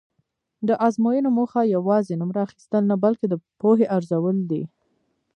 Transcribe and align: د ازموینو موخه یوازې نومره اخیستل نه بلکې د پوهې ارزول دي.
د 0.67 0.69
ازموینو 0.87 1.29
موخه 1.37 1.61
یوازې 1.75 2.13
نومره 2.21 2.39
اخیستل 2.47 2.83
نه 2.91 2.95
بلکې 3.03 3.25
د 3.29 3.35
پوهې 3.59 3.85
ارزول 3.97 4.37
دي. 4.51 4.63